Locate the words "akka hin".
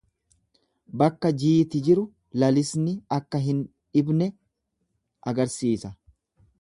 3.19-3.61